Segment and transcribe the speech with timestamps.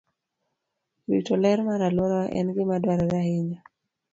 [1.11, 3.59] Rito ler mar alwora en gima dwarore ahinya.